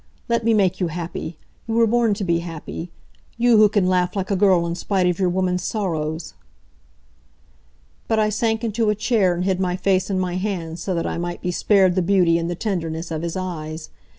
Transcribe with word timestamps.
Let 0.27 0.43
me 0.43 0.55
make 0.55 0.79
you 0.79 0.87
happy 0.87 1.37
you 1.67 1.75
were 1.75 1.85
born 1.85 2.15
to 2.15 2.23
be 2.23 2.39
happy 2.39 2.89
you 3.37 3.57
who 3.57 3.69
can 3.69 3.87
laugh 3.87 4.15
like 4.15 4.31
a 4.31 4.35
girl 4.35 4.65
in 4.65 4.73
spite 4.73 5.05
of 5.05 5.19
your 5.19 5.29
woman's 5.29 5.61
sorrows" 5.61 6.33
But 8.07 8.17
I 8.17 8.29
sank 8.29 8.63
into 8.63 8.89
a 8.89 8.95
chair 8.95 9.35
and 9.35 9.45
hid 9.45 9.59
my 9.59 9.75
face 9.75 10.09
in 10.09 10.19
my 10.19 10.37
hands 10.37 10.81
so 10.81 10.95
that 10.95 11.05
I 11.05 11.19
might 11.19 11.43
be 11.43 11.51
spared 11.51 11.93
the 11.93 12.01
beauty 12.01 12.39
and 12.39 12.49
the 12.49 12.55
tenderness 12.55 13.11
of 13.11 13.21
his 13.21 13.37
eyes. 13.37 13.91